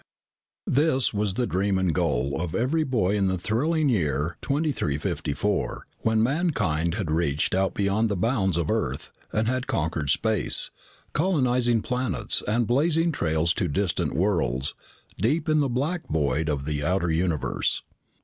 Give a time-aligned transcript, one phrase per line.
[0.65, 6.23] This was the dream and goal of every boy in the thrilling year 2354, when
[6.23, 10.71] mankind had reached out beyond the bounds of Earth and had conquered space,
[11.13, 14.73] colonizing planets and blazing trails to distant worlds
[15.19, 17.83] deep in the black void of the outer universe.